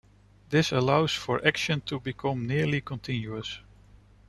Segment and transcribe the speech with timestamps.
[0.49, 3.59] This allows for action to become nearly continuous.